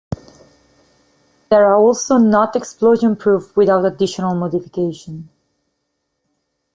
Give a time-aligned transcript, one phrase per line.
[1.51, 5.29] They are also not explosion proof without additional modifications.